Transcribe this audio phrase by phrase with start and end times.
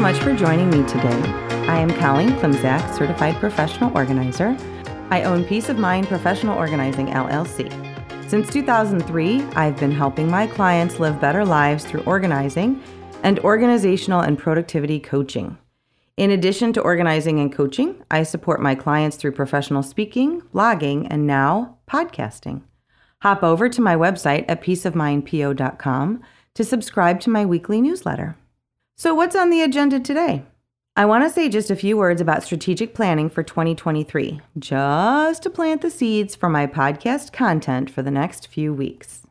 [0.00, 1.20] so much for joining me today.
[1.68, 4.56] I am Colleen Klimczak, Certified Professional Organizer.
[5.10, 7.70] I own Peace of Mind Professional Organizing LLC.
[8.26, 12.82] Since 2003, I've been helping my clients live better lives through organizing
[13.24, 15.58] and organizational and productivity coaching.
[16.16, 21.26] In addition to organizing and coaching, I support my clients through professional speaking, blogging, and
[21.26, 22.62] now podcasting.
[23.20, 26.22] Hop over to my website at peaceofmindpo.com
[26.54, 28.38] to subscribe to my weekly newsletter.
[29.00, 30.44] So, what's on the agenda today?
[30.94, 35.48] I want to say just a few words about strategic planning for 2023, just to
[35.48, 39.22] plant the seeds for my podcast content for the next few weeks.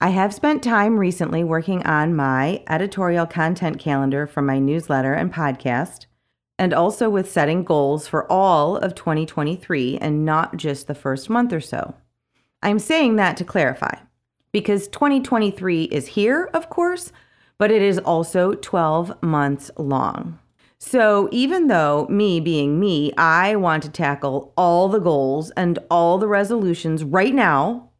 [0.00, 5.30] I have spent time recently working on my editorial content calendar for my newsletter and
[5.30, 6.06] podcast,
[6.58, 11.52] and also with setting goals for all of 2023 and not just the first month
[11.52, 11.94] or so.
[12.62, 13.98] I'm saying that to clarify,
[14.52, 17.12] because 2023 is here, of course,
[17.58, 20.38] but it is also 12 months long.
[20.80, 26.18] So, even though me being me, I want to tackle all the goals and all
[26.18, 27.90] the resolutions right now,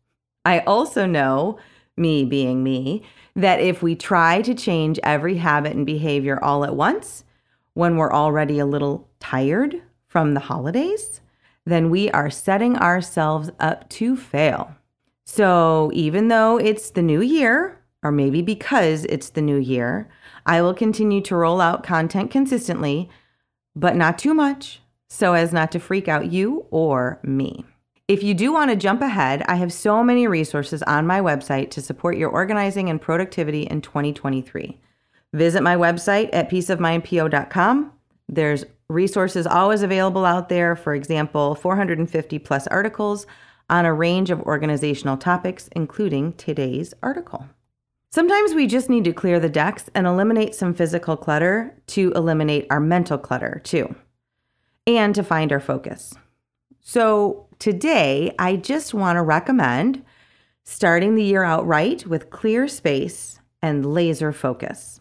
[0.45, 1.59] I also know,
[1.97, 3.03] me being me,
[3.35, 7.25] that if we try to change every habit and behavior all at once,
[7.75, 11.21] when we're already a little tired from the holidays,
[11.67, 14.75] then we are setting ourselves up to fail.
[15.27, 20.09] So, even though it's the new year, or maybe because it's the new year,
[20.47, 23.09] I will continue to roll out content consistently,
[23.75, 27.65] but not too much so as not to freak out you or me.
[28.07, 31.71] If you do want to jump ahead, I have so many resources on my website
[31.73, 34.81] to support your organizing and productivity in 2023.
[35.35, 37.93] Visit my website at peaceofmindpo.com.
[38.29, 43.27] There's resources always available out there, for example, 450 plus articles
[43.69, 47.47] on a range of organizational topics, including today's article.
[48.11, 52.67] Sometimes we just need to clear the decks and eliminate some physical clutter to eliminate
[52.71, 53.95] our mental clutter too,
[54.87, 56.15] and to find our focus.
[56.81, 60.03] So, today I just want to recommend
[60.65, 65.01] starting the year out right with clear space and laser focus.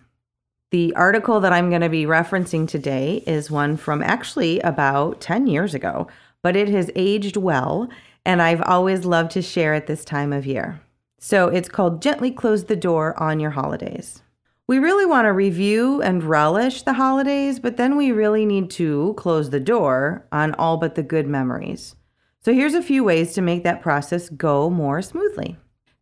[0.72, 5.48] The article that I'm going to be referencing today is one from actually about 10
[5.48, 6.10] years ago,
[6.44, 7.88] but it has aged well,
[8.26, 10.82] and I've always loved to share at this time of year.
[11.20, 14.22] So it's called Gently Close the Door on Your Holidays.
[14.68, 19.14] We really want to review and relish the holidays, but then we really need to
[19.18, 21.96] close the door on all but the good memories.
[22.42, 25.58] So here's a few ways to make that process go more smoothly.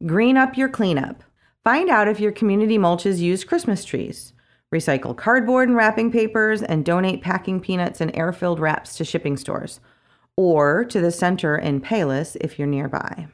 [0.06, 1.24] Green up your cleanup.
[1.64, 4.34] Find out if your community mulches use Christmas trees.
[4.74, 9.38] Recycle cardboard and wrapping papers and donate packing peanuts and air filled wraps to shipping
[9.38, 9.80] stores
[10.36, 13.28] or to the center in Palos if you're nearby.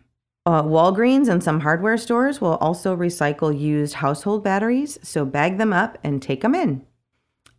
[0.45, 5.71] Uh, Walgreens and some hardware stores will also recycle used household batteries, so bag them
[5.71, 6.85] up and take them in.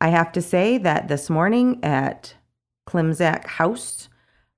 [0.00, 2.34] I have to say that this morning at
[2.88, 4.08] Klimczak House,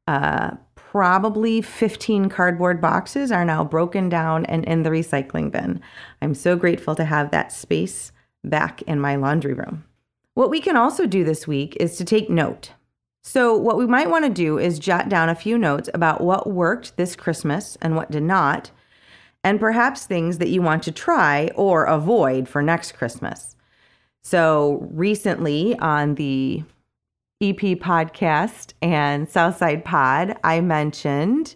[0.07, 5.83] uh, probably 15 cardboard boxes are now broken down and in the recycling bin.
[6.23, 8.11] I'm so grateful to have that space
[8.43, 9.85] back in my laundry room.
[10.33, 12.73] What we can also do this week is to take note.
[13.27, 16.47] So, what we might want to do is jot down a few notes about what
[16.51, 18.71] worked this Christmas and what did not,
[19.43, 23.57] and perhaps things that you want to try or avoid for next Christmas.
[24.23, 26.65] So, recently on the
[27.41, 31.55] EP podcast and Southside Pod, I mentioned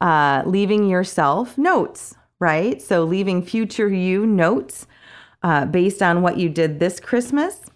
[0.00, 2.80] uh, leaving yourself notes, right?
[2.80, 4.86] So, leaving future you notes
[5.42, 7.71] uh, based on what you did this Christmas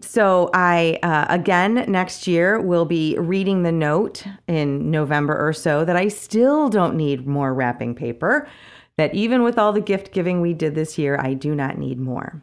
[0.00, 5.84] so I uh, again next year will be reading the note in November or so
[5.84, 8.48] that I still don't need more wrapping paper.
[8.96, 12.00] That even with all the gift giving we did this year, I do not need
[12.00, 12.42] more.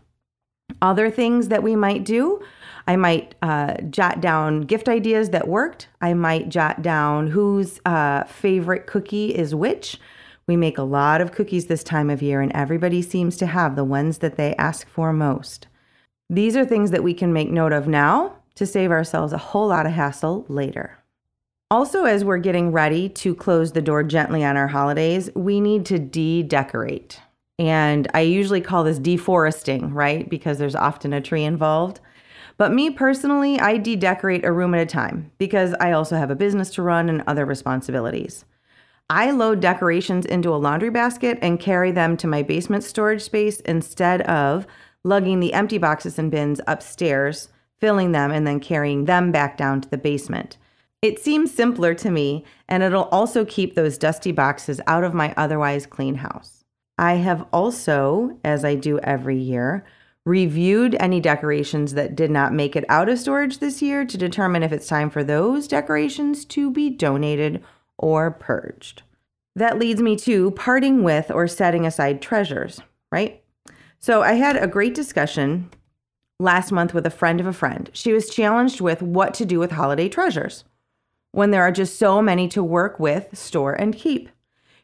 [0.82, 2.42] Other things that we might do,
[2.88, 5.88] I might uh, jot down gift ideas that worked.
[6.02, 10.00] I might jot down whose uh, favorite cookie is which.
[10.48, 13.76] We make a lot of cookies this time of year, and everybody seems to have
[13.76, 15.68] the ones that they ask for most.
[16.30, 19.68] These are things that we can make note of now to save ourselves a whole
[19.68, 20.98] lot of hassle later.
[21.70, 25.86] Also, as we're getting ready to close the door gently on our holidays, we need
[25.86, 27.20] to de decorate.
[27.60, 30.30] And I usually call this deforesting, right?
[30.30, 32.00] Because there's often a tree involved.
[32.58, 36.32] But me personally, I de decorate a room at a time because I also have
[36.32, 38.46] a business to run and other responsibilities.
[39.10, 43.60] I load decorations into a laundry basket and carry them to my basement storage space
[43.62, 44.66] instead of
[45.06, 47.50] lugging the empty boxes and bins upstairs,
[47.80, 50.58] filling them, and then carrying them back down to the basement.
[51.02, 55.34] It seems simpler to me, and it'll also keep those dusty boxes out of my
[55.38, 56.64] otherwise clean house.
[56.98, 59.86] I have also, as I do every year,
[60.26, 64.64] reviewed any decorations that did not make it out of storage this year to determine
[64.64, 67.64] if it's time for those decorations to be donated
[68.00, 69.04] or purged.
[69.56, 72.82] That leads me to parting with or setting aside treasures,
[73.12, 73.44] right?
[74.06, 75.72] So I had a great discussion
[76.40, 77.90] last month with a friend of a friend.
[77.92, 80.64] She was challenged with what to do with holiday treasures
[81.32, 84.30] when there are just so many to work with, store, and keep.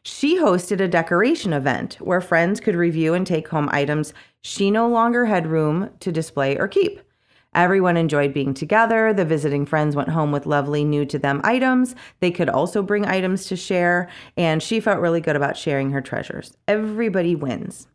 [0.02, 4.88] She hosted a decoration event where friends could review and take home items she no
[4.88, 7.00] longer had room to display or keep.
[7.54, 9.14] Everyone enjoyed being together.
[9.14, 11.94] The visiting friends went home with lovely new to them items.
[12.18, 16.00] They could also bring items to share, and she felt really good about sharing her
[16.00, 16.56] treasures.
[16.66, 17.86] Everybody wins.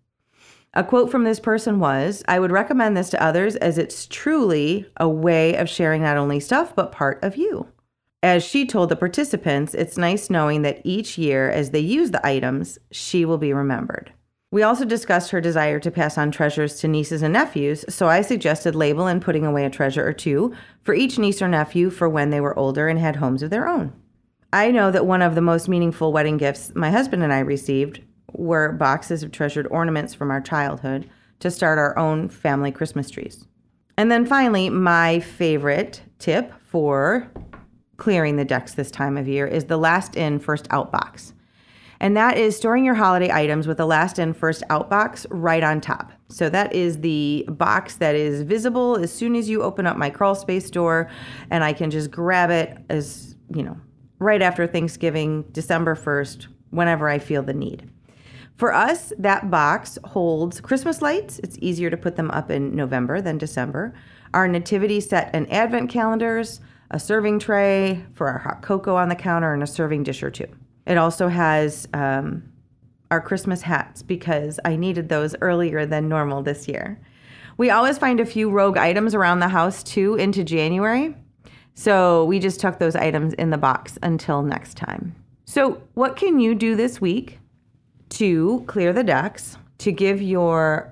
[0.78, 4.86] A quote from this person was I would recommend this to others as it's truly
[4.98, 7.68] a way of sharing not only stuff, but part of you.
[8.22, 12.24] As she told the participants, it's nice knowing that each year, as they use the
[12.24, 14.14] items, she will be remembered.
[14.52, 18.22] We also discussed her desire to pass on treasures to nieces and nephews, so I
[18.22, 20.54] suggested label and putting away a treasure or two
[20.84, 23.68] for each niece or nephew for when they were older and had homes of their
[23.68, 23.94] own.
[24.54, 28.02] I know that one of the most meaningful wedding gifts my husband and I received
[28.34, 31.10] were boxes of treasured ornaments from our childhood
[31.40, 33.46] to start our own family Christmas trees.
[33.98, 37.32] And then finally, my favorite tip for
[37.98, 41.34] clearing the decks this time of year is the last in, first out box
[42.00, 45.64] and that is storing your holiday items with the last in, first out box right
[45.64, 46.12] on top.
[46.30, 50.10] So that is the box that is visible as soon as you open up my
[50.10, 51.10] crawl space door,
[51.50, 53.78] and I can just grab it as, you know,
[54.20, 57.90] right after Thanksgiving, December 1st, whenever I feel the need.
[58.58, 61.40] For us, that box holds Christmas lights.
[61.40, 63.94] It's easier to put them up in November than December.
[64.34, 66.60] Our nativity set and advent calendars,
[66.90, 70.32] a serving tray for our hot cocoa on the counter, and a serving dish or
[70.32, 70.48] two.
[70.88, 72.52] It also has um,
[73.12, 77.00] our Christmas hats because I needed those earlier than normal this year.
[77.58, 81.16] We always find a few rogue items around the house too into January.
[81.76, 85.16] So we just tuck those items in the box until next time.
[85.46, 87.40] So, what can you do this week
[88.18, 90.92] to clear the decks, to give your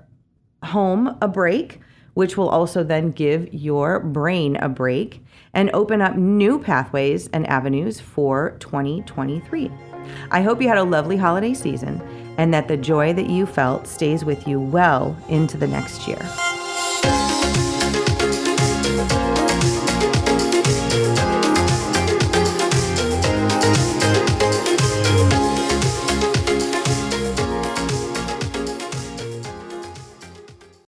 [0.62, 1.80] home a break,
[2.14, 7.44] which will also then give your brain a break and open up new pathways and
[7.48, 9.72] avenues for 2023?
[10.30, 12.00] I hope you had a lovely holiday season
[12.38, 16.22] and that the joy that you felt stays with you well into the next year.